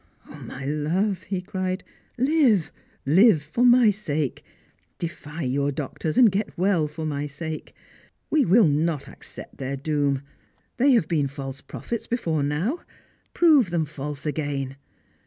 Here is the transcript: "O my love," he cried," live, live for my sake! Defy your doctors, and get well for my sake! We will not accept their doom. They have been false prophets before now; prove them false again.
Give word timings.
"O 0.27 0.33
my 0.33 0.65
love," 0.65 1.21
he 1.29 1.41
cried," 1.41 1.83
live, 2.17 2.71
live 3.05 3.43
for 3.43 3.63
my 3.63 3.91
sake! 3.91 4.43
Defy 4.97 5.43
your 5.43 5.71
doctors, 5.71 6.17
and 6.17 6.31
get 6.31 6.57
well 6.57 6.87
for 6.87 7.05
my 7.05 7.27
sake! 7.27 7.75
We 8.31 8.43
will 8.43 8.67
not 8.67 9.07
accept 9.07 9.57
their 9.57 9.77
doom. 9.77 10.23
They 10.77 10.93
have 10.93 11.07
been 11.07 11.27
false 11.27 11.61
prophets 11.61 12.07
before 12.07 12.41
now; 12.41 12.79
prove 13.35 13.69
them 13.69 13.85
false 13.85 14.25
again. 14.25 14.75